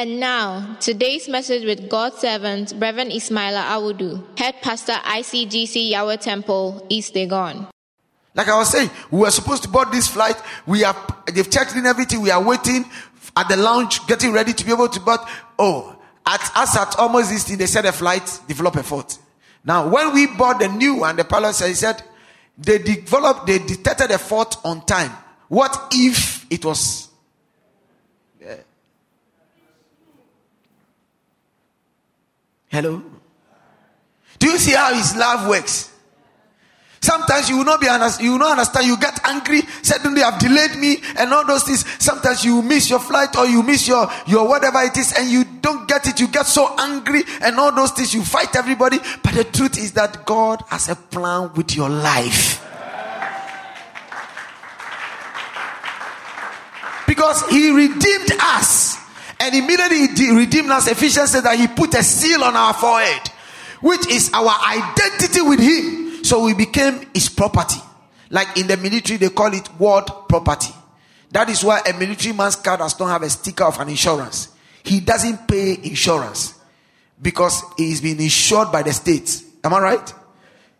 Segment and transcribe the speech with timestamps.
[0.00, 6.86] And now, today's message with God's servant, Reverend Ismaila Awudu, Head Pastor ICGC Yahweh Temple,
[6.88, 7.68] East Legon.
[8.34, 10.36] Like I was saying, we were supposed to board this flight.
[10.64, 10.96] We are
[11.30, 12.22] they've checked in everything.
[12.22, 12.86] We are waiting
[13.36, 15.20] at the lounge, getting ready to be able to board.
[15.58, 15.94] Oh,
[16.24, 19.18] at us at almost this thing, they said the flight developed a fault.
[19.62, 22.02] Now, when we bought the new one, the pilot said, he said
[22.56, 25.12] they developed, they detected a fault on time.
[25.48, 27.10] What if it was
[32.70, 33.02] Hello?
[34.38, 35.90] Do you see how his love works?
[37.02, 37.86] Sometimes you will not be
[38.22, 38.86] you will not understand.
[38.86, 39.62] You get angry.
[39.82, 41.84] Suddenly, have delayed me and all those things.
[41.98, 45.44] Sometimes you miss your flight or you miss your your whatever it is, and you
[45.62, 46.20] don't get it.
[46.20, 48.14] You get so angry and all those things.
[48.14, 48.98] You fight everybody.
[49.22, 52.66] But the truth is that God has a plan with your life.
[57.06, 58.99] Because He redeemed us
[59.40, 60.86] and immediately he redeemed us.
[60.86, 63.28] Ephesians said that he put a seal on our forehead,
[63.80, 66.22] which is our identity with him.
[66.24, 67.80] So we became his property.
[68.28, 70.72] Like in the military, they call it ward property.
[71.32, 74.48] That is why a military man's car does not have a sticker of an insurance.
[74.82, 76.54] He doesn't pay insurance
[77.20, 79.42] because he's been insured by the state.
[79.64, 80.14] Am I right?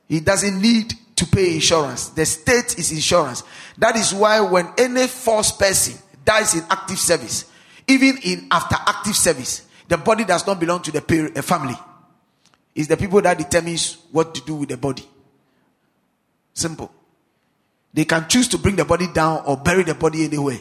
[0.08, 2.08] He doesn't need to pay insurance.
[2.10, 3.42] The state is insurance.
[3.78, 7.49] That is why when any false person dies in active service,
[7.90, 11.76] even in after active service, the body does not belong to the eh, family.
[12.74, 15.04] It's the people that determines what to do with the body.
[16.54, 16.92] Simple.
[17.92, 20.60] They can choose to bring the body down or bury the body anywhere.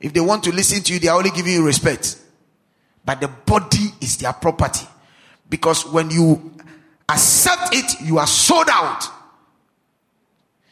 [0.00, 2.18] If they want to listen to you, they are only giving you respect.
[3.04, 4.86] But the body is their property.
[5.48, 6.52] Because when you
[7.08, 9.04] accept it, you are sold out.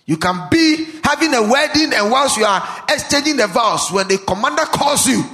[0.05, 4.19] You can be having a wedding, and whilst you are exchanging the vows, when the
[4.19, 5.25] commander calls you,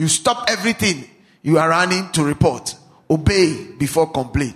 [0.00, 1.04] you stop everything
[1.42, 2.74] you are running to report.
[3.10, 4.54] Obey before complain.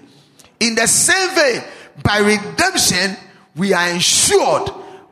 [0.58, 1.62] In the same way,
[2.02, 3.14] by redemption,
[3.54, 4.70] we are ensured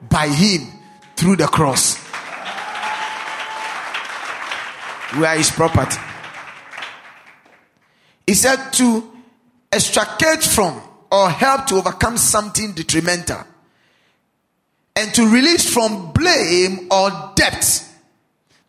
[0.09, 0.63] by Him
[1.17, 2.03] through the cross.
[5.19, 6.01] We are His property.
[8.27, 9.13] He said to
[9.71, 13.45] extricate from or help to overcome something detrimental
[14.97, 17.92] and to release from blame or debt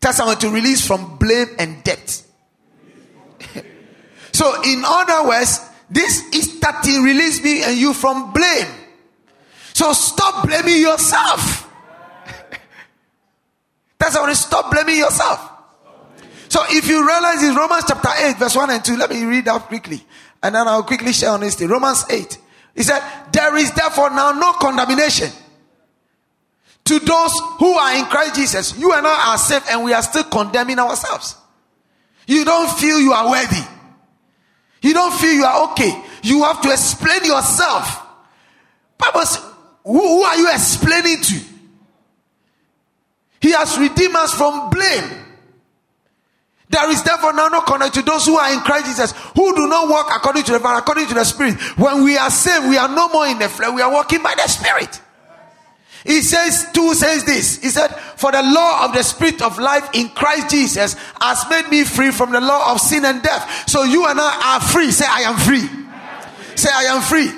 [0.04, 2.24] Tell someone to release from blame and debt.
[4.34, 8.68] so, in other words, this is starting release me and you from blame.
[9.72, 11.72] So stop blaming yourself.
[13.98, 15.40] That's how to stop blaming yourself.
[16.50, 19.46] So if you realize in Romans chapter 8, verse 1 and 2, let me read
[19.46, 20.04] that quickly.
[20.44, 21.70] And then I'll quickly share on this thing.
[21.70, 22.38] Romans 8.
[22.76, 25.32] He said, There is therefore now no condemnation
[26.86, 28.78] to those who are in Christ Jesus.
[28.78, 31.38] You and I are saved and we are still condemning ourselves.
[32.28, 33.62] You don't feel you are worthy.
[34.82, 36.04] You don't feel you are okay.
[36.24, 38.06] You have to explain yourself.
[38.98, 39.38] Purpose,
[39.84, 41.40] who, who are you explaining to?
[43.40, 45.24] He has redeemed us from blame.
[46.70, 49.68] There is therefore now no connect to those who are in Christ Jesus, who do
[49.68, 51.62] not walk according to the according to the Spirit.
[51.78, 54.34] When we are saved, we are no more in the flesh, we are walking by
[54.36, 55.00] the Spirit.
[56.06, 57.62] He says, 2 says this.
[57.62, 57.88] He said,
[58.18, 62.12] For the law of the Spirit of life in Christ Jesus has made me free
[62.12, 63.70] from the law of sin and death.
[63.70, 64.92] So you and I are free.
[64.92, 65.68] Say, I am free.
[66.56, 67.30] Say, I am free.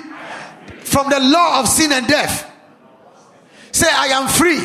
[0.80, 2.50] From the law of sin and death.
[3.70, 4.58] Say, I am free.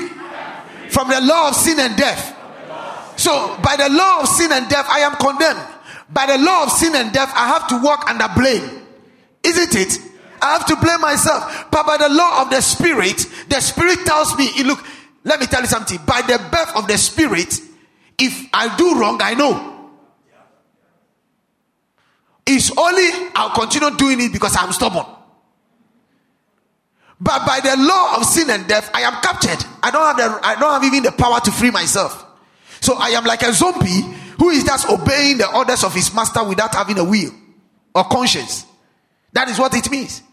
[0.90, 2.38] From the law of sin and death.
[3.18, 5.60] So, by the law of sin and death, I am condemned.
[6.10, 8.82] By the law of sin and death, I have to walk under blame.
[9.44, 10.11] Isn't it?
[10.42, 11.68] I have to blame myself.
[11.72, 14.84] But by the law of the Spirit, the Spirit tells me, look,
[15.24, 16.00] let me tell you something.
[16.06, 17.60] By the birth of the Spirit,
[18.18, 19.90] if I do wrong, I know.
[22.46, 25.06] It's only I'll continue doing it because I'm stubborn.
[27.20, 29.64] But by the law of sin and death, I am captured.
[29.84, 32.26] I don't have the, I don't have even the power to free myself.
[32.82, 34.02] So I am like a zombie
[34.40, 37.30] who is just obeying the orders of his master without having a will
[37.94, 38.66] or conscience.
[39.34, 40.24] That is what it means.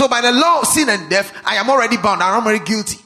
[0.00, 2.22] So by the law of sin and death, I am already bound.
[2.22, 2.96] I'm already guilty.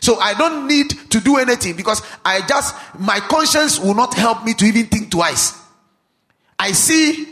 [0.00, 4.44] So I don't need to do anything because I just, my conscience will not help
[4.44, 5.60] me to even think twice.
[6.56, 7.26] I see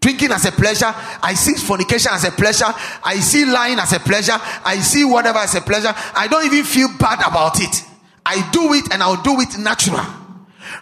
[0.00, 0.92] drinking as a pleasure.
[0.92, 2.66] I see fornication as a pleasure.
[3.04, 4.40] I see lying as a pleasure.
[4.64, 5.94] I see whatever as a pleasure.
[5.94, 7.80] I don't even feel bad about it.
[8.26, 10.04] I do it and I'll do it natural.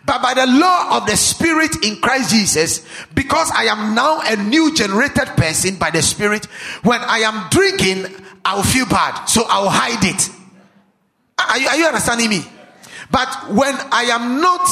[0.05, 4.37] But by the law of the Spirit in Christ Jesus, because I am now a
[4.37, 6.47] new generated person by the Spirit,
[6.83, 8.07] when I am drinking,
[8.45, 9.27] I'll feel bad.
[9.27, 10.29] So I'll hide it.
[11.39, 12.43] Ah, are you, are you understanding me?
[13.11, 14.69] But when I am not,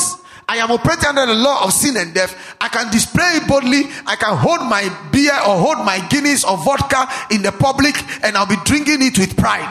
[0.48, 3.84] I am operating under the law of sin and death, I can display it boldly.
[4.06, 8.36] I can hold my beer or hold my Guinness or vodka in the public and
[8.36, 9.70] I'll be drinking it with pride.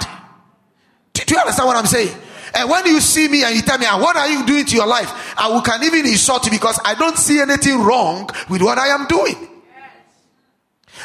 [1.13, 2.15] Do, do you understand what I'm saying?
[2.53, 4.75] And when you see me and you tell me, ah, what are you doing to
[4.75, 5.33] your life?
[5.37, 8.87] I will, can even insult you because I don't see anything wrong with what I
[8.87, 9.47] am doing.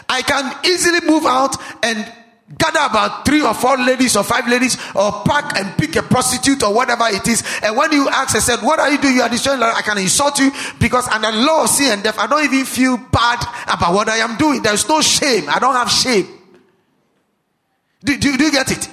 [0.08, 2.12] I can easily move out and
[2.58, 6.62] gather about three or four ladies or five ladies or pack and pick a prostitute
[6.62, 7.42] or whatever it is.
[7.62, 9.14] And when you ask, I said, What are you doing?
[9.14, 12.26] You are destroying I can insult you because under law of sin and death, I
[12.26, 14.62] don't even feel bad about what I am doing.
[14.62, 15.44] There's no shame.
[15.48, 16.26] I don't have shame.
[18.02, 18.88] Do, do, do you get it?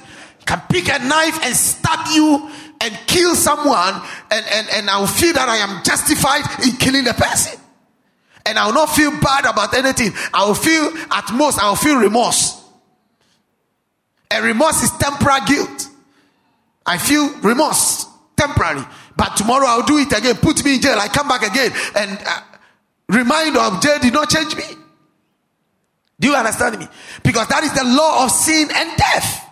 [0.46, 2.50] Can pick a knife and stab you
[2.82, 4.02] and kill someone,
[4.32, 7.60] and, and, and I will feel that I am justified in killing the person.
[8.46, 10.14] And I will not feel bad about anything.
[10.34, 12.60] I will feel, at most, I will feel remorse.
[14.32, 15.88] And remorse is temporary guilt.
[16.86, 18.84] I feel remorse, temporary.
[19.16, 20.36] But tomorrow I'll do it again.
[20.38, 20.98] Put me in jail.
[20.98, 21.72] I come back again.
[21.96, 22.42] And uh,
[23.10, 24.64] reminder of jail did not change me.
[26.20, 26.88] Do you understand me?
[27.24, 29.51] Because that is the law of sin and death.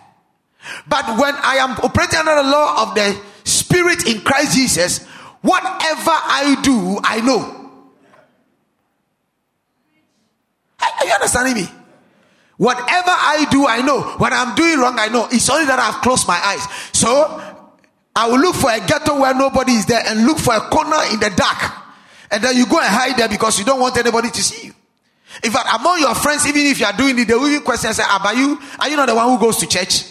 [0.88, 5.06] But when I am operating under the law of the Spirit in Christ Jesus,
[5.40, 7.56] whatever I do, I know.
[10.80, 11.68] Are you understanding me?
[12.56, 14.02] Whatever I do, I know.
[14.18, 15.28] When I'm doing wrong, I know.
[15.30, 16.62] It's only that I've closed my eyes.
[16.92, 17.10] So
[18.14, 20.98] I will look for a ghetto where nobody is there and look for a corner
[21.10, 21.72] in the dark.
[22.30, 24.74] And then you go and hide there because you don't want anybody to see you.
[25.42, 27.88] In fact, among your friends, even if you are doing it, they will even question
[27.88, 30.09] and say, are you, are you not the one who goes to church?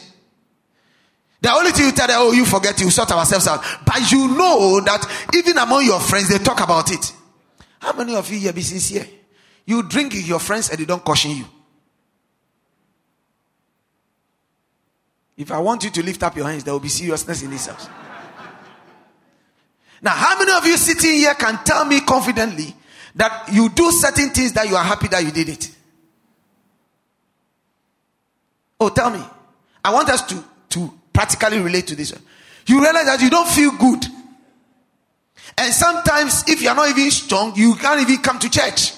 [1.41, 3.63] The only thing you tell them, oh, you forget, you sort ourselves out.
[3.85, 7.13] But you know that even among your friends, they talk about it.
[7.79, 9.07] How many of you here be sincere?
[9.65, 11.45] You drink with your friends and they don't caution you.
[15.37, 17.67] If I want you to lift up your hands, there will be seriousness in this
[17.67, 17.87] house.
[20.01, 22.75] Now, how many of you sitting here can tell me confidently
[23.15, 25.71] that you do certain things that you are happy that you did it?
[28.79, 29.23] Oh, tell me.
[29.83, 30.43] I want us to,
[31.19, 32.13] practically relate to this.
[32.65, 34.05] You realize that you don't feel good.
[35.57, 38.93] And sometimes, if you are not even strong, you can't even come to church.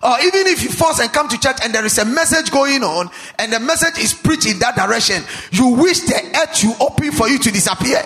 [0.00, 2.84] Or even if you force and come to church and there is a message going
[2.84, 7.10] on and the message is preached in that direction, you wish the earth to open
[7.10, 8.04] for you to disappear.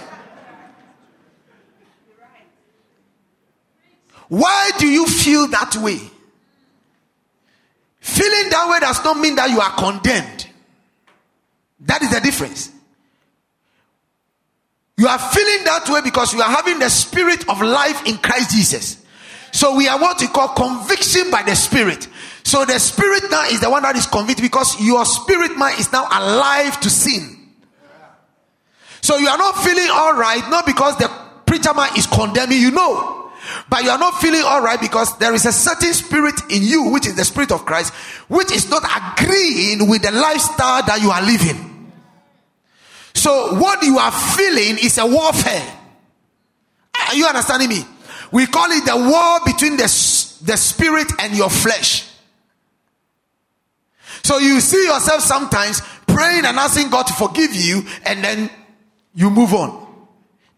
[4.28, 6.00] Why do you feel that way?
[8.00, 10.45] Feeling that way does not mean that you are condemned.
[11.86, 12.70] That is the difference.
[14.98, 18.50] You are feeling that way because you are having the spirit of life in Christ
[18.50, 19.04] Jesus.
[19.52, 22.08] So we are what we call conviction by the spirit.
[22.44, 25.92] So the spirit now is the one that is convicted because your spirit man is
[25.92, 27.36] now alive to sin.
[29.02, 31.08] So you are not feeling all right, not because the
[31.46, 33.30] preacher man is condemning you, know,
[33.68, 36.90] but you are not feeling all right because there is a certain spirit in you,
[36.90, 37.92] which is the spirit of Christ,
[38.28, 41.75] which is not agreeing with the lifestyle that you are living.
[43.16, 45.78] So what you are feeling is a warfare.
[47.08, 47.82] Are you understanding me?
[48.30, 49.84] We call it the war between the,
[50.44, 52.08] the spirit and your flesh.
[54.22, 58.50] So you see yourself sometimes praying and asking God to forgive you, and then
[59.14, 59.86] you move on.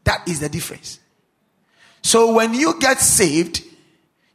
[0.04, 0.98] That is the difference.
[2.02, 3.62] So when you get saved,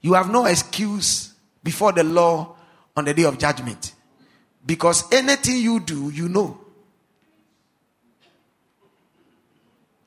[0.02, 2.56] you have no excuse before the law
[2.96, 3.94] on the day of judgment.
[4.66, 6.63] Because anything you do, you know.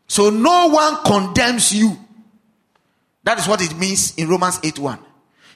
[0.09, 1.99] So no one condemns you.
[3.25, 4.99] That is what it means in Romans 8 1.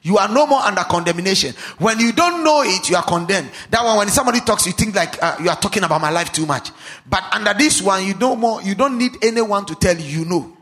[0.03, 1.55] You are no more under condemnation.
[1.79, 3.51] When you don't know it, you are condemned.
[3.71, 6.33] That one, when somebody talks, you think like uh, you are talking about my life
[6.33, 6.71] too much.
[7.09, 8.63] But under this one, you know more.
[8.63, 10.21] You don't need anyone to tell you.
[10.21, 10.57] You know.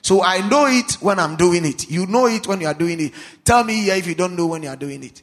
[0.00, 1.90] So I know it when I'm doing it.
[1.90, 3.12] You know it when you are doing it.
[3.44, 5.22] Tell me here if you don't know when you are doing it.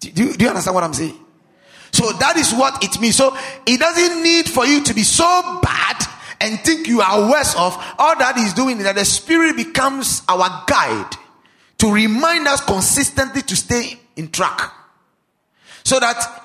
[0.00, 1.18] Do do you understand what I'm saying?
[1.92, 3.16] So that is what it means.
[3.16, 5.96] So it doesn't need for you to be so bad
[6.40, 7.94] and think you are worse off.
[7.98, 11.10] All that is doing is that the Spirit becomes our guide
[11.78, 14.72] to remind us consistently to stay in track.
[15.84, 16.40] So that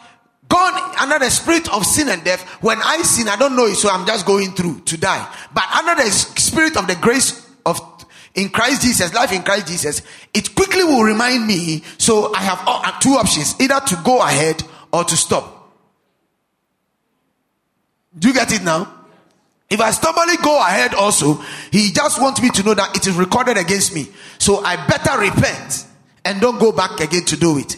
[0.48, 3.76] God under the spirit of sin and death, when I sin, I don't know it,
[3.76, 5.28] so I'm just going through to die.
[5.54, 7.82] But under the spirit of the grace of
[8.36, 10.02] in Christ Jesus, life in Christ Jesus,
[10.34, 11.84] it quickly will remind me.
[11.98, 14.62] So I have uh, two options either to go ahead
[14.96, 15.74] or to stop.
[18.18, 18.92] Do you get it now?
[19.70, 21.34] If I stubbornly go ahead also,
[21.72, 24.08] he just wants me to know that it is recorded against me.
[24.38, 25.86] So I better repent
[26.24, 27.76] and don't go back again to do it.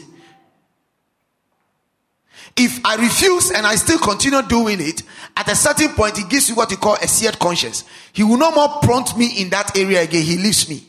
[2.56, 5.02] If I refuse and I still continue doing it,
[5.36, 7.84] at a certain point, he gives you what he call a seared conscience.
[8.14, 10.24] He will no more prompt me in that area again.
[10.24, 10.84] He leaves me.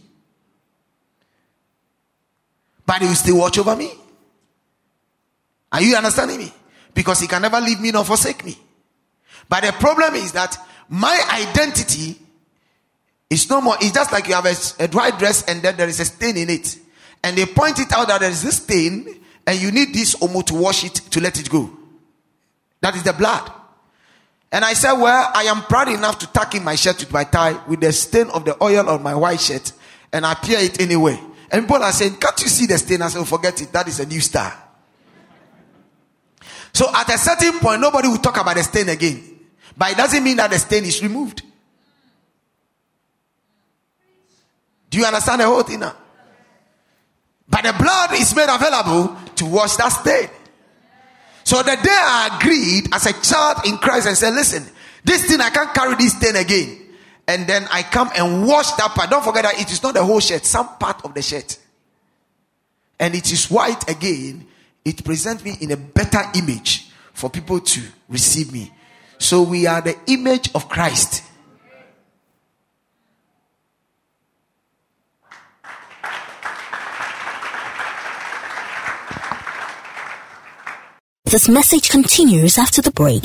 [2.84, 3.92] But he will still watch over me.
[5.72, 6.52] Are you understanding me?
[6.94, 8.56] Because he can never leave me nor forsake me.
[9.48, 10.56] But the problem is that
[10.88, 12.18] my identity
[13.30, 13.76] is no more.
[13.80, 16.36] It's just like you have a, a dry dress and then there is a stain
[16.36, 16.78] in it.
[17.22, 20.44] And they point it out that there is a stain and you need this omo
[20.46, 21.70] to wash it to let it go.
[22.80, 23.50] That is the blood.
[24.50, 27.24] And I said, Well, I am proud enough to tuck in my shirt with my
[27.24, 29.72] tie with the stain of the oil on my white shirt
[30.12, 31.20] and I appear it anyway.
[31.50, 33.02] And people are saying, Can't you see the stain?
[33.02, 33.72] I said, oh, Forget it.
[33.72, 34.67] That is a new star.
[36.78, 39.20] So at a certain point, nobody will talk about the stain again.
[39.76, 41.42] But it doesn't mean that the stain is removed.
[44.88, 45.96] Do you understand the whole thing now?
[47.48, 50.30] But the blood is made available to wash that stain.
[51.42, 54.64] So the day I agreed as a child in Christ and said, listen,
[55.02, 56.94] this thing I can't carry this stain again.
[57.26, 59.10] And then I come and wash that part.
[59.10, 61.58] Don't forget that it is not the whole shirt, some part of the shirt.
[63.00, 64.46] And it is white again.
[64.84, 68.72] It presents me in a better image for people to receive me.
[69.18, 71.24] So we are the image of Christ.
[81.24, 83.24] This message continues after the break.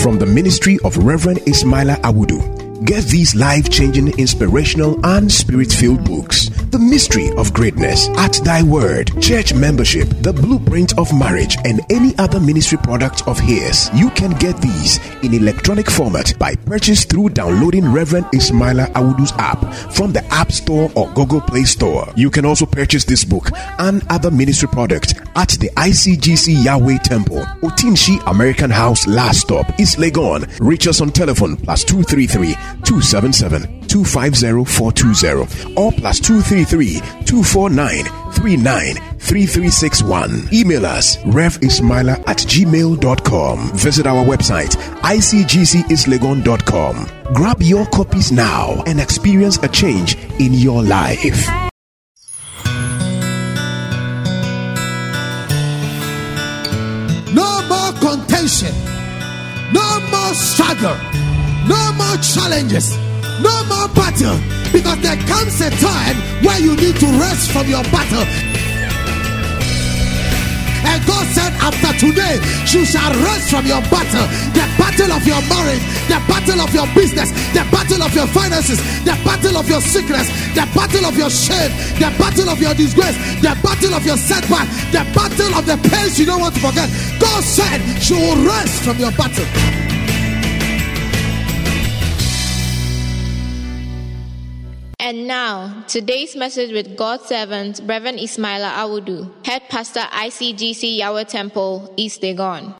[0.00, 2.55] From the ministry of Reverend Ismaila Awudu.
[2.84, 8.62] Get these life changing, inspirational, and spirit filled books The Mystery of Greatness, At Thy
[8.62, 13.90] Word, Church Membership, The Blueprint of Marriage, and any other ministry product of his.
[13.94, 19.64] You can get these in electronic format by purchase through downloading Reverend Ismaila Awudu's app
[19.94, 22.06] from the App Store or Google Play Store.
[22.14, 27.40] You can also purchase this book and other ministry products at the ICGC Yahweh Temple,
[27.62, 30.46] Otinshi American House Last Stop, East Legon.
[30.60, 32.54] Reach us on telephone plus 233
[32.84, 40.48] 277 250 420 or plus 233 249 393361.
[40.52, 43.70] Email us revismaila at gmail.com.
[43.76, 47.06] Visit our website icgcislegon.com.
[47.34, 51.48] Grab your copies now and experience a change in your life.
[57.32, 58.74] No more contention.
[59.72, 60.96] No more struggle.
[61.66, 62.96] No more challenges.
[63.42, 64.38] No more battle.
[64.72, 68.26] Because there comes a time where you need to rest from your battle.
[70.86, 72.38] And God said, after today,
[72.70, 74.26] you shall rest from your battle.
[74.54, 78.78] The battle of your marriage, the battle of your business, the battle of your finances,
[79.02, 83.18] the battle of your sickness, the battle of your shame, the battle of your disgrace,
[83.42, 86.88] the battle of your setback, the battle of the pains you don't want to forget.
[87.18, 89.95] God said, you will rest from your battle.
[95.06, 101.94] And now, today's message with God's servant, Reverend Ismaila Awudu, Head Pastor ICGC Yahweh Temple,
[101.96, 102.74] East Legon.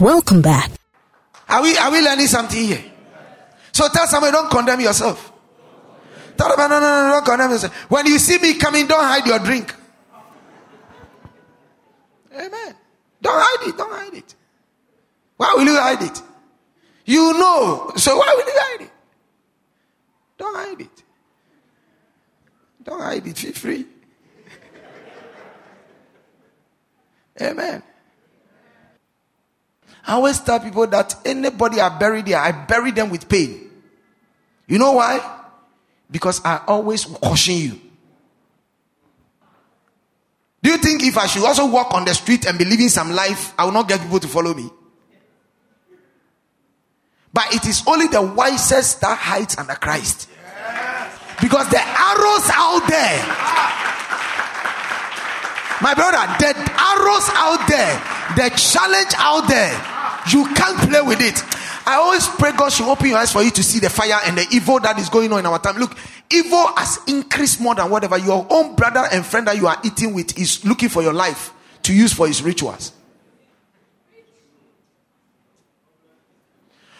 [0.00, 0.72] Welcome back.
[1.48, 2.82] Are we, are we learning something here?
[3.70, 5.32] So tell somebody, don't condemn yourself.
[6.36, 7.72] Tell them, no, no, no, don't condemn yourself.
[7.88, 9.72] When you see me coming, don't hide your drink.
[12.32, 12.74] Amen.
[13.22, 14.34] Don't hide it, don't hide it.
[15.36, 16.22] Why will you hide it?
[17.06, 17.92] You know.
[17.96, 18.90] So why will you hide it?
[20.36, 21.02] Don't hide it.
[22.82, 23.38] Don't hide it.
[23.38, 23.86] Feel free.
[27.40, 27.82] Amen.
[30.06, 33.70] I always tell people that anybody I bury there, I bury them with pain.
[34.66, 35.20] You know why?
[36.10, 37.80] Because I always caution you.
[40.62, 43.10] Do you think if I should also walk on the street and be living some
[43.12, 44.70] life, I will not get people to follow me?
[47.36, 50.26] But it is only the wisest that hides under Christ.
[51.38, 53.20] Because the arrows out there,
[55.84, 57.92] my brother, the arrows out there,
[58.40, 59.68] the challenge out there,
[60.32, 61.36] you can't play with it.
[61.86, 64.38] I always pray God should open your eyes for you to see the fire and
[64.38, 65.76] the evil that is going on in our time.
[65.76, 65.94] Look,
[66.32, 70.14] evil has increased more than whatever your own brother and friend that you are eating
[70.14, 71.52] with is looking for your life
[71.82, 72.95] to use for his rituals.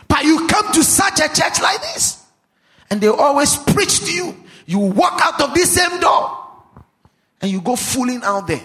[0.09, 2.25] But you come to such a church like this,
[2.91, 4.37] and they always preach to you.
[4.67, 6.39] You walk out of this same door,
[7.41, 8.63] and you go fooling out there.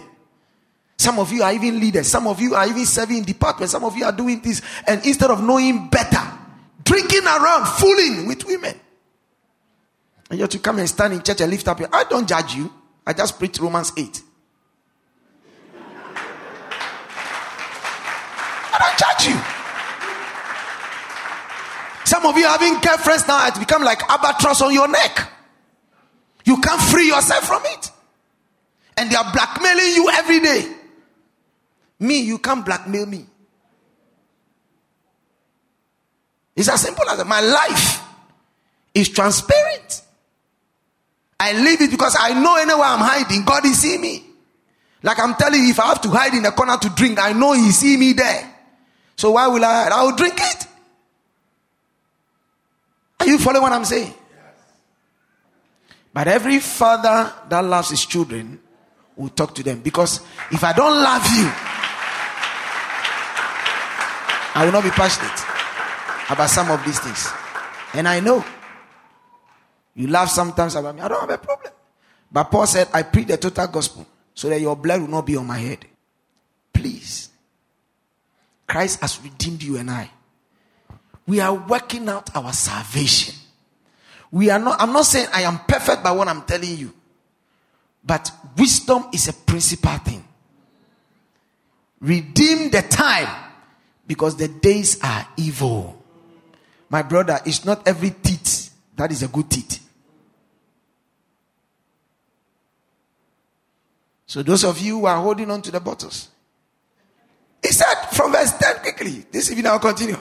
[0.97, 2.07] Some of you are even leaders.
[2.07, 3.71] Some of you are even serving in departments.
[3.71, 4.61] Some of you are doing this.
[4.85, 6.21] And instead of knowing better,
[6.83, 8.79] drinking around, fooling with women.
[10.29, 11.89] And you have to come and stand in church and lift up your.
[11.91, 12.71] I don't judge you.
[13.05, 14.21] I just preach Romans 8.
[18.73, 19.41] I don't judge you.
[22.21, 25.27] Some of you having girlfriends now, it's become like albatross on your neck.
[26.45, 27.89] You can't free yourself from it.
[28.95, 30.71] And they are blackmailing you every day.
[31.99, 33.25] Me, you can't blackmail me.
[36.55, 37.25] It's as simple as that.
[37.25, 38.03] My life
[38.93, 40.03] is transparent.
[41.39, 44.23] I live it because I know anywhere I'm hiding, God is seeing me.
[45.01, 47.33] Like I'm telling you, if I have to hide in a corner to drink, I
[47.33, 48.47] know He see me there.
[49.15, 49.89] So why will I?
[49.91, 50.67] I will drink it.
[53.21, 54.15] Are you following what I'm saying?
[56.11, 58.59] But every father that loves his children
[59.15, 61.51] will talk to them because if I don't love you,
[64.55, 67.29] I will not be passionate about some of these things.
[67.93, 68.43] And I know
[69.93, 71.01] you laugh sometimes about me.
[71.01, 71.73] I don't have a problem.
[72.31, 75.37] But Paul said, I preach the total gospel so that your blood will not be
[75.37, 75.85] on my head.
[76.73, 77.29] Please.
[78.65, 80.09] Christ has redeemed you and I.
[81.31, 83.33] We are working out our salvation.
[84.31, 86.93] We are not, I'm not saying I am perfect by what I'm telling you.
[88.03, 90.25] But wisdom is a principal thing.
[92.01, 93.29] Redeem the time
[94.05, 96.03] because the days are evil.
[96.89, 99.87] My brother, it's not every teeth that is a good teeth.
[104.25, 106.27] So, those of you who are holding on to the bottles,
[107.63, 110.17] he said from verse 10 quickly, this evening I'll continue.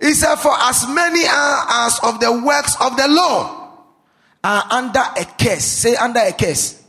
[0.00, 3.64] He said, For as many are as of the works of the law
[4.42, 5.64] are under a curse.
[5.64, 6.82] Say, under a curse.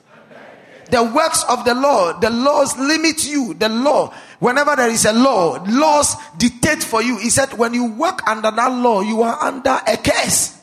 [0.92, 3.54] The works of the law, the laws limit you.
[3.56, 7.18] The law, whenever there is a law, laws dictate for you.
[7.18, 10.56] He said, when you work under that law, you are under a curse.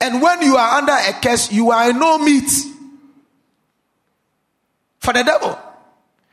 [0.00, 2.50] And when you are under a curse, you are in no meat
[4.98, 5.58] for the devil.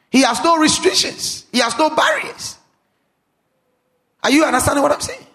[0.09, 2.56] He has no restrictions, he has no barriers.
[4.23, 5.25] Are you understanding what I'm saying?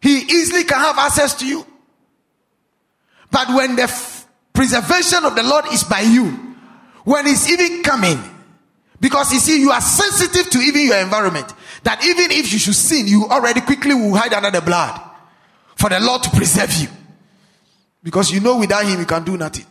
[0.00, 1.66] He easily can have access to you.
[3.30, 6.56] But when the f- preservation of the Lord is by you,
[7.04, 8.18] when He's even coming,
[9.00, 12.74] because you see, you are sensitive to even your environment, that even if you should
[12.74, 15.00] sin, you already quickly will hide under the blood
[15.76, 16.88] for the Lord to preserve you.
[18.02, 19.66] Because you know without Him you can do nothing.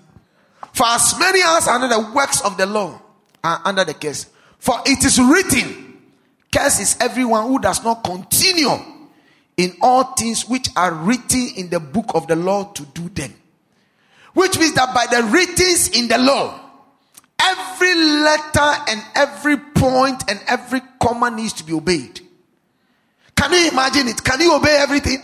[0.74, 3.00] For as many as under the works of the law
[3.44, 4.28] are under the curse.
[4.58, 5.93] For it is written,
[6.54, 8.70] Curse is everyone who does not continue
[9.58, 13.34] in all things which are written in the book of the law to do them.
[14.34, 16.60] Which means that by the writings in the law,
[17.42, 22.20] every letter and every point and every comma needs to be obeyed.
[23.36, 24.24] Can you imagine it?
[24.24, 25.22] Can you obey everything?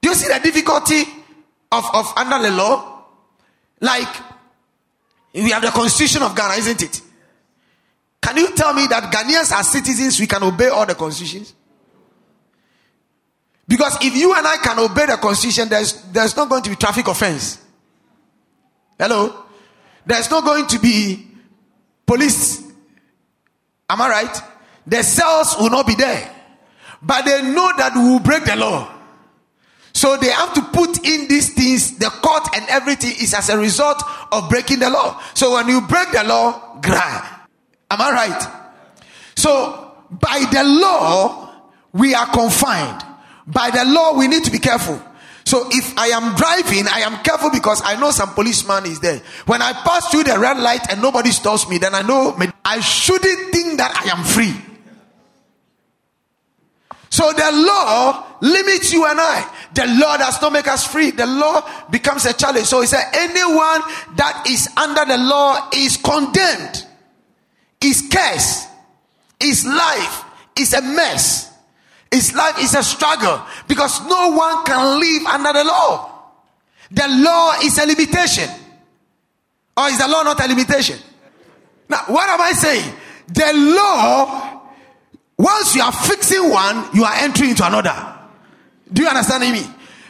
[0.00, 1.02] Do you see the difficulty
[1.70, 3.04] of, of under the law?
[3.80, 4.14] Like,
[5.34, 7.00] we have the constitution of Ghana, isn't it?
[8.22, 11.54] Can you tell me that Ghanaians are citizens, we can obey all the constitutions?
[13.66, 16.76] Because if you and I can obey the constitution, there's, there's not going to be
[16.76, 17.58] traffic offense.
[18.98, 19.44] Hello?
[20.06, 21.26] There's not going to be
[22.06, 22.62] police.
[23.90, 24.42] Am I right?
[24.86, 26.30] The cells will not be there.
[27.02, 28.92] But they know that we will break the law.
[29.94, 33.58] So they have to put in these things, the court and everything is as a
[33.58, 35.20] result of breaking the law.
[35.34, 37.31] So when you break the law, grind.
[37.92, 38.48] Am I right?
[39.36, 41.52] So by the law,
[41.92, 43.04] we are confined.
[43.46, 44.98] By the law, we need to be careful.
[45.44, 49.20] So if I am driving, I am careful because I know some policeman is there.
[49.44, 52.80] When I pass through the red light and nobody stops me, then I know I
[52.80, 54.54] shouldn't think that I am free.
[57.10, 59.46] So the law limits you and I.
[59.74, 61.10] The law does not make us free.
[61.10, 62.68] The law becomes a challenge.
[62.68, 63.82] So he said, anyone
[64.16, 66.86] that is under the law is condemned,
[67.82, 68.68] is cursed,
[69.40, 70.24] his life
[70.56, 71.50] is a mess.
[72.10, 76.10] His life is a struggle because no one can live under the law.
[76.90, 78.50] The law is a limitation.
[79.74, 80.98] Or is the law not a limitation?
[81.88, 82.94] Now, what am I saying?
[83.28, 84.52] The law
[85.42, 88.16] Once you are fixing one, you are entering into another.
[88.92, 89.64] Do you understand me?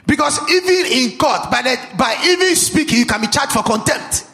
[0.06, 4.26] Because even in court, by, the, by even speaking, you can be charged for contempt.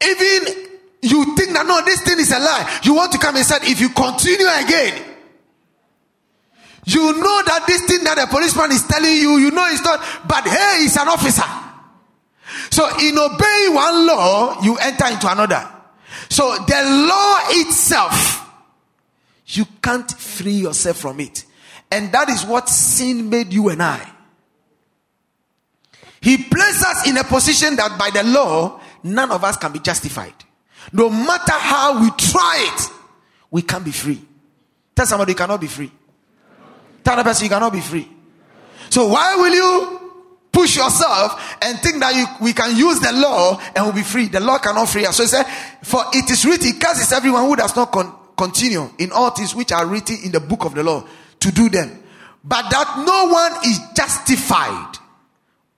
[0.00, 0.67] Even
[1.02, 2.80] you think that no, this thing is a lie.
[2.82, 5.04] You want to come say, if you continue again,
[6.84, 10.00] you know that this thing that the policeman is telling you, you know it's not,
[10.26, 11.44] but hey, he's an officer.
[12.70, 15.68] So in obeying one law, you enter into another.
[16.30, 18.50] So the law itself,
[19.46, 21.44] you can't free yourself from it.
[21.90, 24.12] And that is what sin made you and I.
[26.20, 29.78] He placed us in a position that by the law, none of us can be
[29.78, 30.34] justified.
[30.92, 32.92] No matter how we try it,
[33.50, 34.20] we can't be free.
[34.94, 35.92] Tell somebody you cannot be free.
[37.04, 38.08] Tell the person you cannot be free.
[38.90, 40.12] So why will you
[40.50, 44.28] push yourself and think that you, we can use the law and we'll be free?
[44.28, 45.16] The law cannot free us.
[45.16, 45.44] So he said,
[45.82, 49.72] for it is written, curses everyone who does not con- continue in all things which
[49.72, 51.06] are written in the book of the law
[51.40, 52.02] to do them.
[52.44, 54.96] But that no one is justified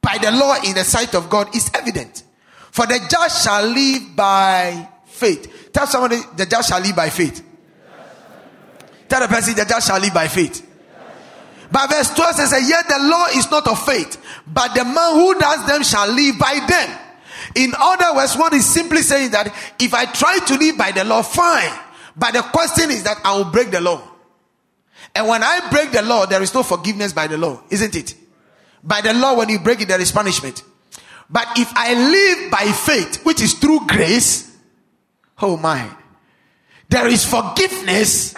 [0.01, 2.23] by the law in the sight of God is evident.
[2.71, 4.89] For the just shall live by
[5.21, 5.71] faith.
[5.73, 7.47] Tell somebody, the just shall live by faith.
[9.09, 10.67] Tell the person, the just shall live by faith.
[11.71, 15.39] But verse 12 says, Yet the law is not of faith, but the man who
[15.39, 16.99] does them shall live by them.
[17.55, 21.05] In other words, one is simply saying that if I try to live by the
[21.05, 21.79] law, fine.
[22.17, 24.03] But the question is that I will break the law.
[25.15, 28.15] And when I break the law, there is no forgiveness by the law, isn't it?
[28.83, 30.63] By the law, when you break it, there is punishment.
[31.29, 34.50] But if I live by faith, which is through grace,
[35.43, 35.89] oh my,
[36.89, 38.35] there is forgiveness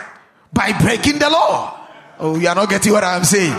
[0.52, 1.78] by breaking the law.
[2.18, 3.56] Oh, you are not getting what I'm saying.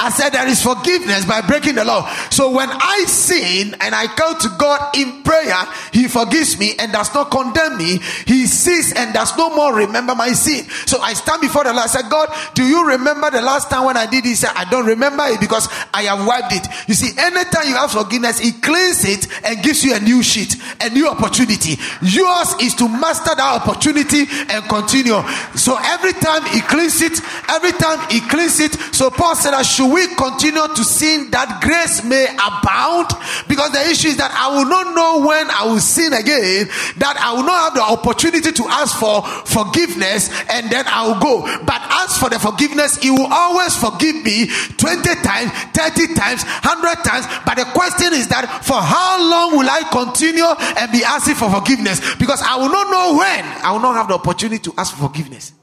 [0.00, 2.08] I said there is forgiveness by breaking the law.
[2.30, 5.58] So when I sin and I go to God in prayer,
[5.92, 7.98] He forgives me and does not condemn me.
[8.26, 10.68] He sees and does no more remember my sin.
[10.86, 11.84] So I stand before the Lord.
[11.84, 14.44] I said, God, do you remember the last time when I did this?
[14.44, 16.66] I don't remember it because I have wiped it.
[16.86, 20.56] You see, anytime you have forgiveness, He cleans it and gives you a new sheet,
[20.80, 21.76] a new opportunity.
[22.02, 25.20] Yours is to master that opportunity and continue.
[25.56, 28.72] So every time He cleans it, every time He cleans it.
[28.94, 33.10] So Paul said, I should we continue to sin that grace may abound?
[33.48, 37.16] Because the issue is that I will not know when I will sin again, that
[37.18, 41.42] I will not have the opportunity to ask for forgiveness and then I will go.
[41.64, 44.46] But as for the forgiveness, He will always forgive me
[44.78, 47.26] 20 times, 30 times, 100 times.
[47.44, 51.50] But the question is that for how long will I continue and be asking for
[51.50, 52.00] forgiveness?
[52.16, 55.08] Because I will not know when I will not have the opportunity to ask for
[55.08, 55.57] forgiveness.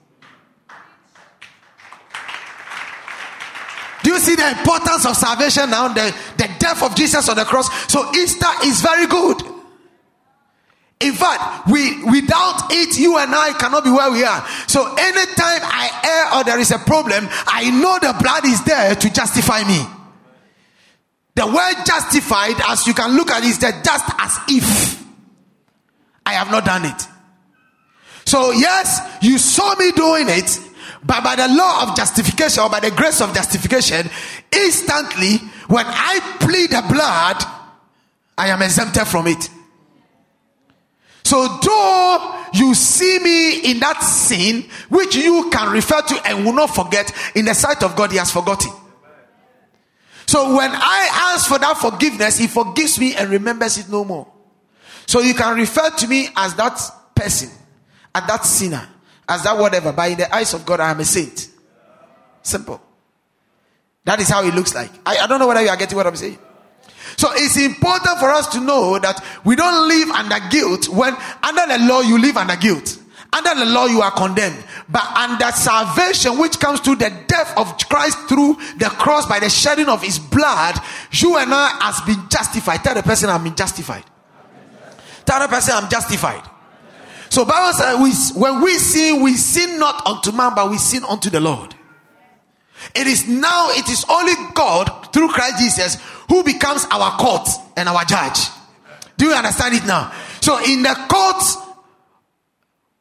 [4.06, 5.88] Do you see the importance of salvation now?
[5.88, 7.74] The, the death of Jesus on the cross.
[7.92, 9.42] So Easter is very good.
[11.00, 14.46] In fact, we without it, you and I cannot be where we are.
[14.68, 18.94] So anytime I err or there is a problem, I know the blood is there
[18.94, 19.82] to justify me.
[21.34, 25.04] The word justified, as you can look at it, is that just as if
[26.28, 27.08] I have not done it.
[28.26, 30.60] So yes, you saw me doing it,
[31.06, 34.10] but by the law of justification or by the grace of justification,
[34.52, 35.38] instantly
[35.68, 37.44] when I plead the blood,
[38.38, 39.50] I am exempted from it.
[41.24, 46.54] So though you see me in that sin, which you can refer to and will
[46.54, 48.72] not forget, in the sight of God, He has forgotten.
[50.26, 54.28] So when I ask for that forgiveness, He forgives me and remembers it no more.
[55.06, 56.80] So you can refer to me as that
[57.16, 57.50] person,
[58.14, 58.90] as that sinner
[59.28, 61.50] as that whatever, but in the eyes of God, I am a saint.
[62.42, 62.82] Simple.
[64.04, 64.92] That is how it looks like.
[65.06, 66.38] I, I don't know whether you are getting what I'm saying.
[67.18, 71.66] So it's important for us to know that we don't live under guilt when under
[71.66, 73.00] the law you live under guilt.
[73.34, 74.64] Under the law you are condemned.
[74.88, 79.50] But under salvation, which comes through the death of Christ through the cross by the
[79.50, 80.76] shedding of his blood,
[81.12, 82.84] you and I has been justified.
[82.84, 84.06] Tell the person I'm justified.
[85.26, 86.44] Tell the person I'm justified.
[87.30, 91.04] So Bible says we, when we sin, we sin not unto man, but we sin
[91.04, 91.76] unto the Lord.
[92.94, 95.98] It is now, it is only God through Christ Jesus
[96.30, 98.40] who becomes our court and our judge.
[99.18, 100.14] Do you understand it now?
[100.42, 101.44] So in the court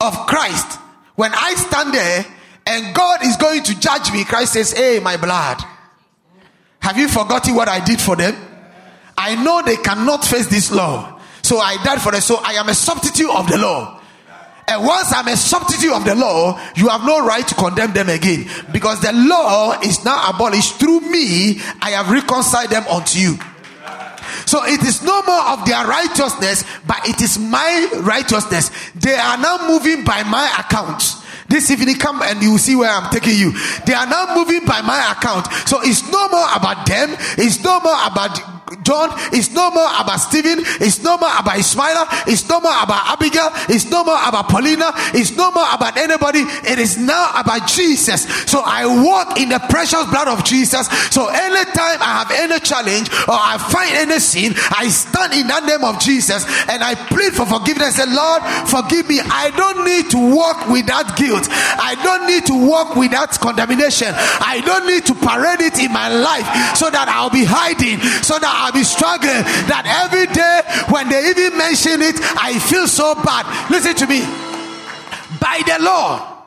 [0.01, 0.79] of Christ,
[1.17, 2.25] when I stand there
[2.67, 5.63] and God is going to judge me, Christ says, Hey, my blood,
[6.81, 8.37] have you forgotten what I did for them?
[9.17, 11.21] I know they cannot face this law.
[11.43, 12.21] So I died for them.
[12.21, 14.01] So I am a substitute of the law.
[14.67, 18.09] And once I'm a substitute of the law, you have no right to condemn them
[18.09, 18.49] again.
[18.73, 23.39] Because the law is now abolished through me, I have reconciled them unto you.
[24.47, 28.71] So it is no more of their righteousness, but it is my righteousness.
[28.95, 31.03] They are now moving by my account.
[31.49, 33.53] This evening, come and you see where I'm taking you.
[33.85, 35.47] They are now moving by my account.
[35.69, 37.15] So it's no more about them.
[37.37, 38.54] It's no more about
[38.85, 39.11] John.
[39.33, 40.61] It's no more about Stephen.
[40.81, 42.29] It's no more about Ismaila.
[42.29, 43.51] It's no more about Abigail.
[43.69, 44.93] It's no more about Paulina.
[45.17, 46.41] It's no more about anybody.
[46.69, 48.29] It is now about Jesus.
[48.45, 50.87] So I walk in the precious blood of Jesus.
[51.11, 55.61] So anytime I have any challenge or I find any sin, I stand in the
[55.65, 57.99] name of Jesus and I plead for forgiveness.
[57.99, 59.21] And Lord, forgive me.
[59.21, 61.49] I don't need to walk without guilt.
[61.51, 64.13] I don't need to walk without condemnation.
[64.13, 68.39] I don't need to parade it in my life so that I'll be hiding, so
[68.39, 69.43] that I'll be struggling.
[69.71, 70.61] That every day
[70.93, 73.71] when they even mention it, I feel so bad.
[73.71, 74.21] Listen to me.
[75.41, 76.43] By the law,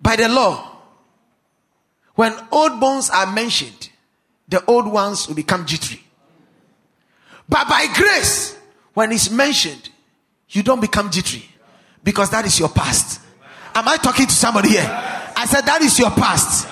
[0.00, 0.70] by the law,
[2.14, 3.90] when old bones are mentioned,
[4.48, 6.02] the old ones will become jittery.
[7.48, 8.56] But by grace,
[8.94, 9.90] when it's mentioned,
[10.48, 11.44] you don't become jittery
[12.04, 13.20] because that is your past.
[13.74, 14.86] Am I talking to somebody here?
[14.88, 16.68] I said that is your past.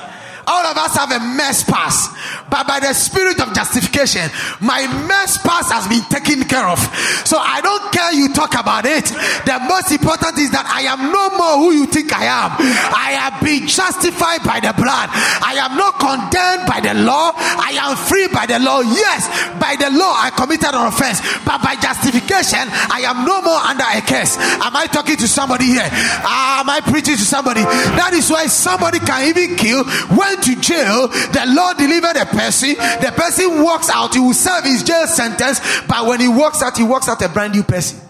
[0.47, 2.11] All of us have a mess past,
[2.51, 6.79] but by the spirit of justification, my mess past has been taken care of.
[7.25, 9.05] So I don't care you talk about it.
[9.47, 12.57] The most important is that I am no more who you think I am.
[12.59, 15.09] I have been justified by the blood.
[15.13, 17.33] I am not condemned by the law.
[17.37, 18.81] I am free by the law.
[18.81, 19.29] Yes,
[19.61, 23.87] by the law I committed an offense, but by justification I am no more under
[23.87, 24.37] a curse.
[24.39, 25.89] Am I talking to somebody here?
[25.91, 27.63] Am I preaching to somebody?
[27.97, 32.75] That is why somebody can even kill when to jail, the Lord delivered a person.
[32.75, 35.61] The person walks out, he will serve his jail sentence.
[35.87, 38.01] But when he walks out, he walks out a brand new person.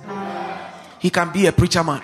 [0.99, 2.03] He can be a preacher man.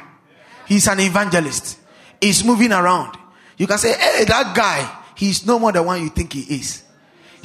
[0.66, 1.78] He's an evangelist.
[2.20, 3.16] He's moving around.
[3.58, 6.82] You can say, hey, that guy, he's no more the one you think he is.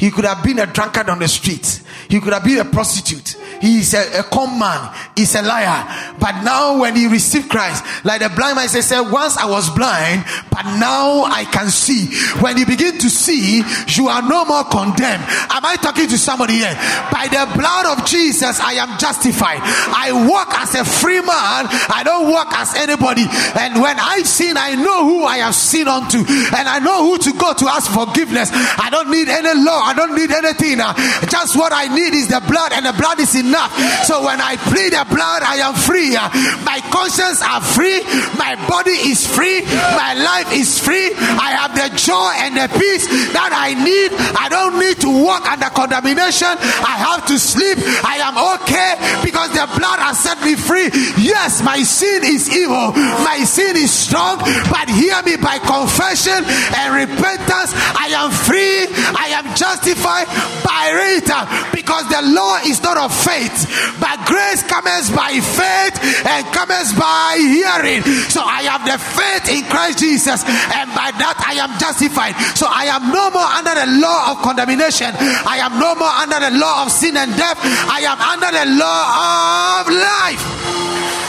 [0.02, 1.84] He could have been a drunkard on the street.
[2.10, 3.38] He could have been a prostitute.
[3.62, 4.90] He is a, a con man.
[5.16, 6.18] He's a liar.
[6.20, 10.26] But now when he received Christ, like the blind man said, once I was blind,
[10.50, 12.10] but now I can see.
[12.42, 13.62] When you begin to see,
[13.94, 15.22] you are no more condemned.
[15.54, 16.74] Am I talking to somebody here?
[17.14, 19.62] By the blood of Jesus, I am justified.
[19.62, 21.70] I walk as a free man.
[21.94, 23.30] I don't walk as anybody.
[23.30, 26.26] And when I've sin, I know who I have sinned unto.
[26.26, 28.50] And I know who to go to ask forgiveness.
[28.52, 29.91] I don't need any law.
[29.92, 30.80] I don't need anything.
[30.80, 30.96] Ah.
[31.28, 33.76] Just what I need is the blood, and the blood is enough.
[34.08, 36.16] So when I plead the blood, I am free.
[36.16, 36.32] Ah.
[36.64, 38.00] My conscience are free.
[38.40, 39.68] My body is free.
[39.68, 41.12] My life is free.
[41.36, 43.04] I have the joy and the peace
[43.36, 44.16] that I need.
[44.40, 46.56] I don't need to walk under condemnation.
[46.88, 47.76] I have to sleep.
[48.08, 48.96] I am okay
[49.28, 50.88] because the blood has set me free.
[51.20, 52.96] Yes, my sin is evil.
[53.28, 54.40] My sin is strong.
[54.72, 56.48] But hear me by confession
[56.80, 57.76] and repentance.
[57.76, 58.88] I am free.
[59.20, 59.52] I am
[59.82, 60.28] justified
[60.62, 63.66] by it uh, because the law is not of faith,
[64.00, 68.02] but grace comes by faith and comes by hearing.
[68.30, 72.38] So I have the faith in Christ Jesus, and by that I am justified.
[72.56, 75.10] So I am no more under the law of condemnation.
[75.18, 77.58] I am no more under the law of sin and death.
[77.62, 81.21] I am under the law of life.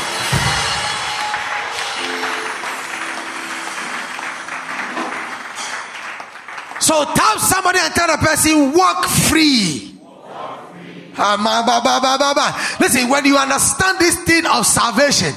[6.92, 9.98] So tap somebody and tell the person, walk free.
[11.16, 15.32] Ah, Listen, when you understand this thing of salvation,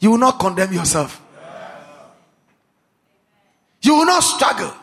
[0.00, 1.22] you will not condemn yourself.
[3.80, 4.74] You will not struggle.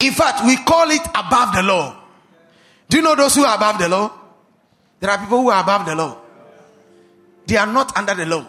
[0.00, 1.94] In fact, we call it above the law.
[2.88, 4.10] Do you know those who are above the law?
[4.98, 6.16] There are people who are above the law.
[7.44, 8.46] They are not under the law.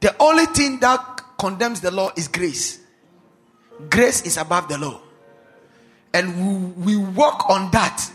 [0.00, 2.80] The only thing that condemns the law is grace.
[3.90, 5.00] Grace is above the law.
[6.12, 8.08] And we, we work on that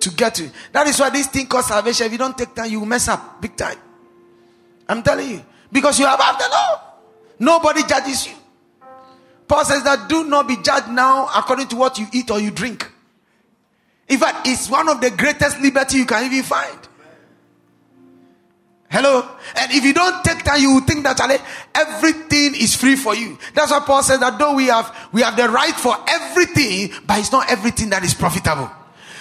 [0.00, 0.50] to get to.
[0.72, 3.40] That is why this thing called salvation, if you don't take time, you mess up
[3.40, 3.78] big time.
[4.88, 5.44] I'm telling you.
[5.70, 6.80] Because you are above the law.
[7.40, 8.34] Nobody judges you.
[9.46, 12.50] Paul says that do not be judged now according to what you eat or you
[12.50, 12.90] drink.
[14.08, 16.87] In fact, it's one of the greatest liberty you can even find.
[18.90, 19.20] Hello?
[19.54, 21.36] And if you don't take time, you will think that Charlie,
[21.74, 23.36] everything is free for you.
[23.54, 27.18] That's why Paul says that though we have we have the right for everything, but
[27.18, 28.70] it's not everything that is profitable.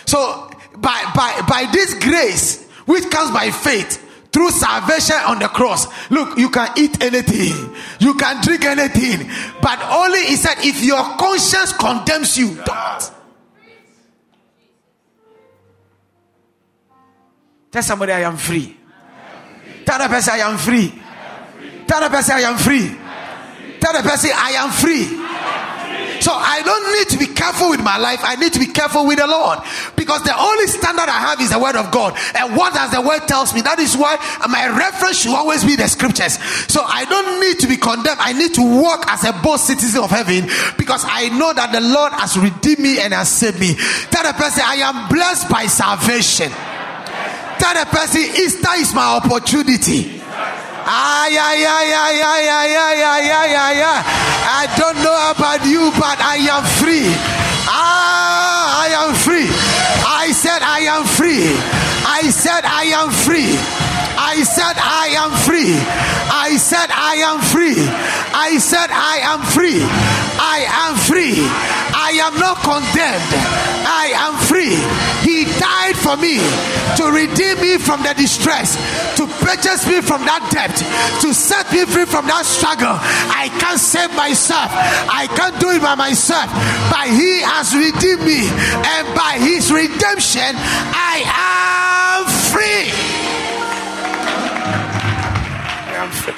[0.06, 5.88] So by by by this grace, which comes by faith, through salvation on the cross.
[6.12, 9.30] Look, you can eat anything, you can drink anything,
[9.62, 13.12] but only he said, if your conscience condemns you, don't.
[17.72, 18.77] Tell somebody I am free.
[19.88, 20.92] Tell the person I am free.
[21.88, 22.92] Tell the person I am free.
[23.80, 25.08] Tell the person I am free.
[26.20, 28.20] So I don't need to be careful with my life.
[28.22, 29.60] I need to be careful with the Lord.
[29.96, 32.20] Because the only standard I have is the word of God.
[32.36, 33.62] And what does the word tells me?
[33.62, 34.18] That is why
[34.50, 36.36] my reference should always be the scriptures.
[36.68, 38.20] So I don't need to be condemned.
[38.20, 41.80] I need to walk as a bold citizen of heaven because I know that the
[41.80, 43.76] Lord has redeemed me and has saved me.
[44.12, 46.52] Tell the person I am blessed by salvation.
[47.60, 50.22] Tell the person Easter is my opportunity.
[50.90, 53.98] Ah, yeah, yeah, yeah, yeah, yeah, yeah, yeah, yeah, yeah.
[54.48, 57.12] I don't know about you, but I am free.
[57.68, 59.50] Ah, I am free.
[60.06, 61.52] I said I am free.
[62.08, 63.52] I said I am free.
[64.18, 65.76] I said I am free.
[66.32, 67.78] I said I am free.
[68.34, 69.84] I said I am free.
[70.40, 71.36] I am free.
[71.94, 73.32] I am not condemned.
[73.86, 74.80] I am free.
[75.60, 76.38] Died for me
[76.98, 78.76] to redeem me from the distress,
[79.18, 80.76] to purchase me from that debt,
[81.22, 82.94] to set me free from that struggle.
[82.94, 84.70] I can't save myself.
[84.74, 86.50] I can't do it by myself.
[86.92, 90.54] But He has redeemed me, and by His redemption,
[90.94, 92.92] I am free.
[95.88, 96.36] I am free.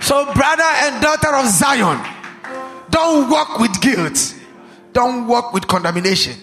[0.00, 1.98] So, brother and daughter of Zion,
[2.90, 4.34] don't walk with guilt,
[4.92, 6.34] don't walk with condemnation.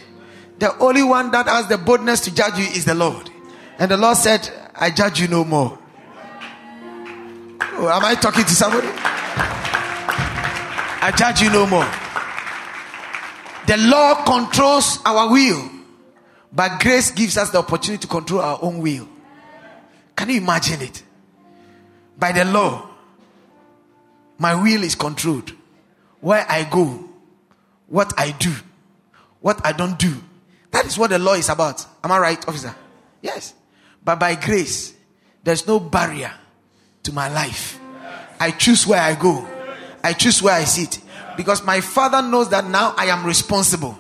[0.62, 3.32] The only one that has the boldness to judge you is the Lord.
[3.80, 5.80] And the Lord said, I judge you no more.
[7.60, 8.88] Oh, am I talking to somebody?
[11.02, 11.88] I judge you no more.
[13.66, 15.68] The law controls our will,
[16.54, 19.10] but grace gives us the opportunity to control our own will.
[20.16, 21.02] Can you imagine it?
[22.20, 22.88] By the law,
[24.38, 25.54] my will is controlled.
[26.20, 27.10] Where I go,
[27.88, 28.54] what I do,
[29.40, 30.14] what I don't do.
[30.72, 31.86] That is what the law is about.
[32.04, 32.76] Am I right, officer?
[33.22, 33.54] Yes.
[34.04, 34.94] But by grace,
[35.44, 36.32] there's no barrier
[37.04, 37.80] to my life.
[38.40, 39.48] I choose where I go,
[40.04, 41.00] I choose where I sit.
[41.38, 43.98] Because my father knows that now I am responsible.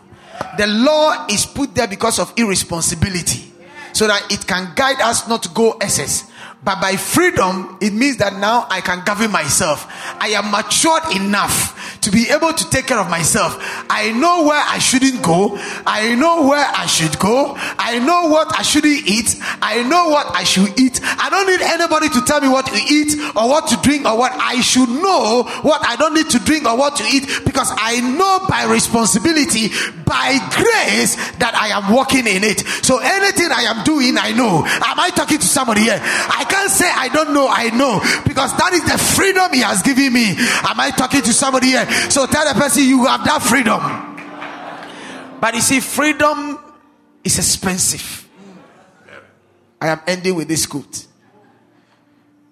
[0.58, 3.54] The law is put there because of irresponsibility,
[3.94, 6.30] so that it can guide us not to go excess.
[6.64, 9.88] But by freedom, it means that now I can govern myself.
[10.20, 13.56] I am matured enough to be able to take care of myself.
[13.90, 15.58] I know where I shouldn't go.
[15.86, 17.54] I know where I should go.
[17.58, 19.36] I know what I shouldn't eat.
[19.62, 21.00] I know what I should eat.
[21.04, 24.18] I don't need anybody to tell me what to eat or what to drink or
[24.18, 27.70] what I should know what I don't need to drink or what to eat because
[27.78, 29.70] I know by responsibility,
[30.06, 32.66] by grace that I am walking in it.
[32.82, 34.66] So anything I am doing, I know.
[34.66, 36.00] Am I talking to somebody here?
[36.02, 39.82] I can't say I don't know, I know because that is the freedom He has
[39.84, 40.34] given me.
[40.66, 41.86] Am I talking to somebody here?
[42.10, 44.12] So tell the person you have that freedom.
[45.40, 46.60] But you see, freedom
[47.24, 48.30] is expensive.
[49.80, 51.08] I am ending with this quote.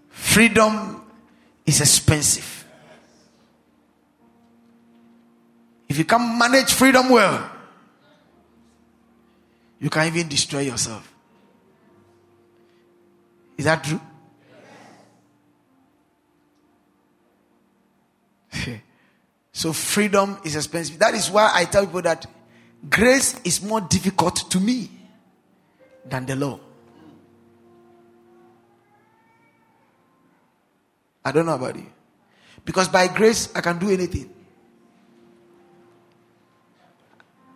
[0.09, 1.03] Freedom
[1.65, 2.65] is expensive.
[5.87, 7.51] If you can manage freedom well,
[9.79, 11.13] you can even destroy yourself.
[13.57, 14.01] Is that true?
[19.59, 20.99] so freedom is expensive.
[20.99, 22.25] That is why I tell people that
[22.89, 24.89] grace is more difficult to me
[26.05, 26.61] than the law.
[31.25, 31.87] I don't know about you.
[32.63, 34.33] Because by grace, I can do anything.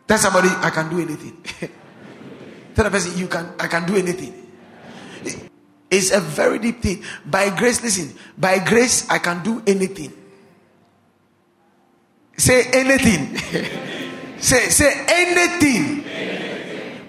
[0.06, 1.42] Tell somebody, I can do anything.
[2.76, 4.52] Tell the person, you can, I can do anything.
[5.90, 7.02] It's a very deep thing.
[7.26, 10.23] By grace, listen, by grace, I can do anything.
[12.38, 13.38] Say anything.
[14.40, 16.04] say, say anything.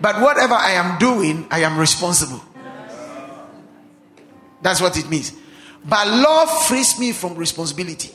[0.00, 2.42] But whatever I am doing, I am responsible.
[4.60, 5.32] That's what it means.
[5.84, 8.10] But law frees me from responsibility.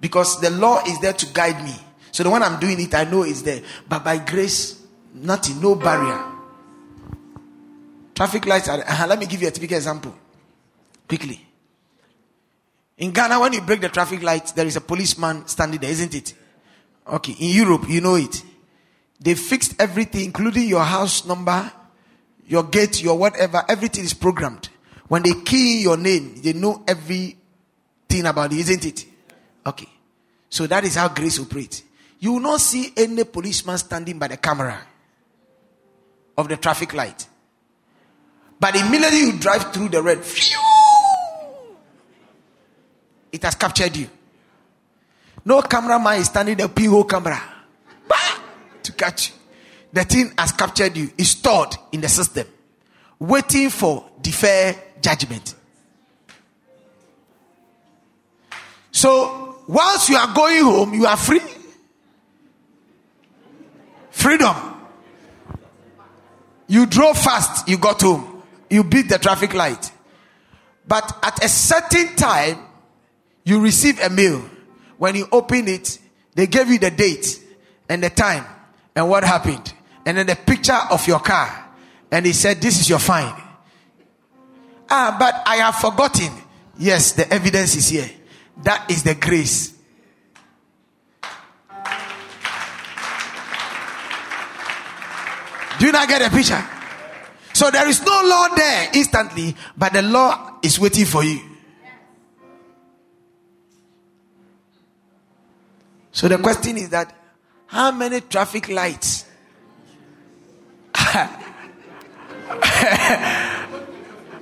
[0.00, 1.74] Because the law is there to guide me.
[2.12, 3.60] So the one I'm doing it, I know it's there.
[3.88, 4.82] But by grace,
[5.14, 6.24] nothing, no barrier.
[8.14, 8.82] Traffic lights are.
[8.86, 10.14] Uh, let me give you a typical example.
[11.08, 11.46] Quickly.
[13.00, 16.14] In Ghana, when you break the traffic light, there is a policeman standing there, isn't
[16.14, 16.34] it?
[17.06, 17.32] Okay.
[17.32, 18.42] In Europe, you know it.
[19.18, 21.72] They fixed everything, including your house number,
[22.46, 23.62] your gate, your whatever.
[23.68, 24.68] Everything is programmed.
[25.08, 29.06] When they key your name, they know everything about you, isn't it?
[29.64, 29.88] Okay.
[30.50, 31.82] So that is how grace operates.
[32.18, 34.78] You will not see any policeman standing by the camera
[36.36, 37.26] of the traffic light.
[38.58, 40.22] But immediately you drive through the red,
[43.32, 44.08] it has captured you.
[45.44, 47.40] No cameraman is standing there, pinhole camera
[48.82, 49.34] to catch you.
[49.92, 52.46] The thing has captured you, is stored in the system,
[53.18, 55.54] waiting for defer judgment.
[58.92, 61.40] So once you are going home, you are free.
[64.10, 64.56] Freedom.
[66.68, 68.42] You drove fast, you got home.
[68.68, 69.90] You beat the traffic light.
[70.86, 72.58] But at a certain time,
[73.50, 74.42] you receive a mail.
[74.96, 75.98] When you open it,
[76.34, 77.42] they gave you the date
[77.88, 78.44] and the time
[78.94, 79.74] and what happened.
[80.06, 81.68] And then the picture of your car.
[82.10, 83.34] And he said, This is your fine.
[84.88, 86.32] Ah, but I have forgotten.
[86.78, 88.10] Yes, the evidence is here.
[88.62, 89.76] That is the grace.
[95.78, 96.62] Do you not get a picture?
[97.52, 101.49] So there is no law there instantly, but the law is waiting for you.
[106.12, 107.14] So the question is that
[107.66, 109.24] how many traffic lights
[110.94, 111.38] have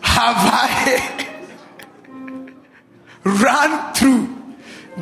[0.01, 1.29] I
[3.25, 4.37] run through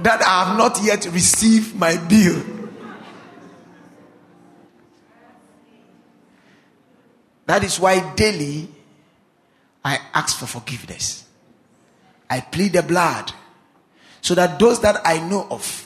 [0.02, 2.42] that I have not yet received my bill?
[7.46, 8.68] That is why daily
[9.84, 11.24] I ask for forgiveness.
[12.28, 13.32] I plead the blood
[14.20, 15.86] so that those that I know of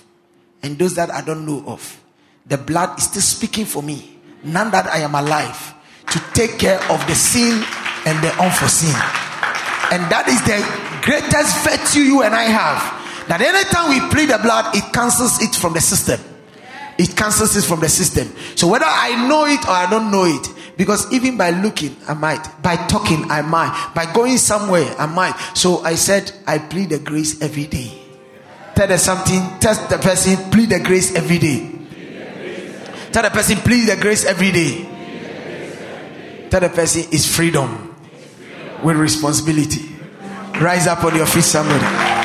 [0.62, 2.00] and those that I don't know of,
[2.46, 4.18] the blood is still speaking for me.
[4.42, 5.74] None that I am alive
[6.10, 7.62] to take care of the sin
[8.06, 8.96] and the unforeseen.
[9.92, 10.58] And that is the
[11.04, 13.28] greatest virtue you and I have.
[13.28, 16.20] That anytime we plead the blood, it cancels it from the system.
[16.98, 18.32] It cancels it from the system.
[18.56, 20.46] So whether I know it or I don't know it,
[20.76, 22.42] because even by looking, I might.
[22.62, 23.92] By talking, I might.
[23.94, 25.34] By going somewhere, I might.
[25.54, 27.99] So I said, I plead the grace every day.
[28.80, 29.58] Tell them something.
[29.60, 31.70] Test the person, plead the grace every day.
[33.12, 36.48] Tell the person, plead the grace every day.
[36.48, 37.94] Tell the person, it's freedom
[38.82, 39.86] with responsibility.
[40.58, 42.19] Rise up on your feet, somebody.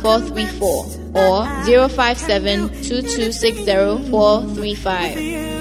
[0.02, 1.46] 434 or
[1.88, 5.51] 057 2260 435.